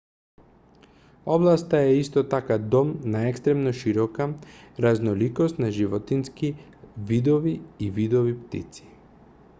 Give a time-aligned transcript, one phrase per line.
[1.35, 4.29] областа е исто така дом на екстремно широка
[4.79, 6.53] разноликост на животински
[6.97, 8.87] видови и видови птици